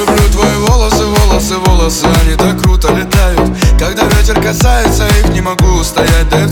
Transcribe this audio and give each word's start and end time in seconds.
люблю 0.00 0.28
твои 0.32 0.56
волосы, 0.66 1.04
волосы, 1.04 1.54
волосы 1.56 2.06
Они 2.22 2.34
так 2.36 2.60
круто 2.62 2.88
летают. 2.92 3.50
Когда 3.78 4.04
ветер 4.04 4.40
касается 4.40 5.06
их, 5.06 5.28
не 5.30 5.40
могу 5.40 5.66
устоять 5.80 6.28
Да 6.30 6.48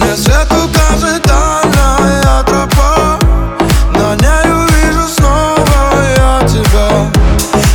мне 0.00 0.16
свет 0.16 0.48
укажет 0.50 1.22
дальняя 1.22 2.42
тропа. 2.44 3.18
На 3.94 4.14
ней 4.16 4.52
увижу 4.52 5.06
снова 5.08 6.02
я 6.16 6.48
тебя. 6.48 7.10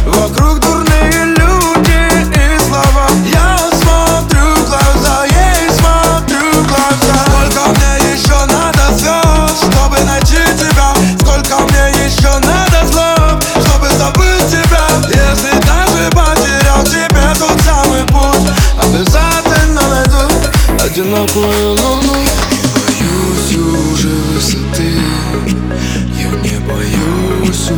Вокруг 0.06 0.59
дурные 0.59 1.36
люди 1.36 2.28
и 2.36 2.59
слова. 2.59 3.08
Я 3.31 3.58
смотрю 3.81 4.56
в 4.56 4.68
глаза, 4.68 5.26
ей 5.26 5.70
смотрю 5.72 6.52
в 6.52 6.68
глаза. 6.68 7.16
Сколько 7.28 7.70
мне 7.70 8.14
еще 8.14 8.38
надо 8.46 8.94
звезд, 8.98 9.72
чтобы 9.72 10.00
найти 10.03 10.42
тебя? 10.58 10.94
Сколько 11.20 11.59
мне 11.70 12.06
еще 12.06 12.31
надо 12.40 12.88
слов, 12.92 13.44
чтобы 13.62 13.88
забыть 13.98 14.48
тебя? 14.50 14.86
Если 15.09 15.59
даже 15.59 16.09
потерял 16.12 16.84
тебе 16.84 17.34
тот 17.38 17.59
самый 17.62 18.03
путь. 18.06 18.52
Обязательно 18.81 19.81
найду 19.90 20.86
одинокую 20.86 21.72
луну 21.72 21.94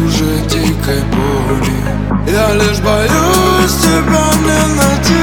уже 0.08 0.39
дикой 0.50 1.02
боли. 1.11 2.31
Я 2.31 2.53
лишь 2.53 2.80
боюсь 2.80 3.75
тебя 3.81 4.25
не 4.45 4.61
найти 4.75 5.16